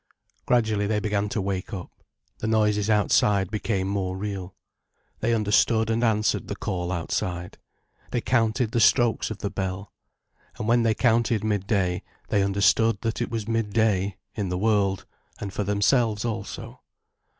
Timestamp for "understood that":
12.41-13.21